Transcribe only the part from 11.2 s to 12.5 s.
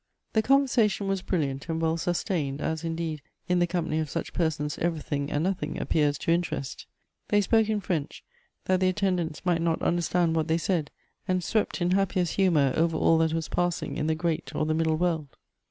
and swept in happiest